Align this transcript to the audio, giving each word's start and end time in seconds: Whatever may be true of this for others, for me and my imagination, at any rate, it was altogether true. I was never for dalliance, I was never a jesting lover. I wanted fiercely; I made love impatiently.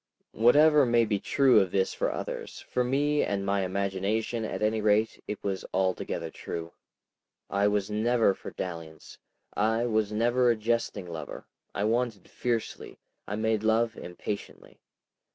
Whatever 0.31 0.83
may 0.83 1.05
be 1.05 1.19
true 1.19 1.59
of 1.59 1.69
this 1.69 1.93
for 1.93 2.11
others, 2.11 2.61
for 2.61 2.83
me 2.83 3.21
and 3.23 3.45
my 3.45 3.61
imagination, 3.63 4.43
at 4.43 4.63
any 4.63 4.81
rate, 4.81 5.23
it 5.27 5.37
was 5.43 5.63
altogether 5.75 6.31
true. 6.31 6.73
I 7.51 7.67
was 7.67 7.91
never 7.91 8.33
for 8.33 8.49
dalliance, 8.49 9.19
I 9.55 9.85
was 9.85 10.11
never 10.11 10.49
a 10.49 10.55
jesting 10.55 11.05
lover. 11.07 11.45
I 11.75 11.83
wanted 11.83 12.31
fiercely; 12.31 12.97
I 13.27 13.35
made 13.35 13.61
love 13.61 13.95
impatiently. 13.95 14.79